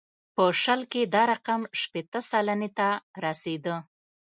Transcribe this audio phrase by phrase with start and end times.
[0.35, 2.87] په شل کې دا رقم شپېته سلنې ته
[3.25, 3.75] رسېده.